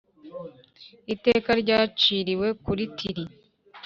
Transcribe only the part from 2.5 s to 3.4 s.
kuri Tiri.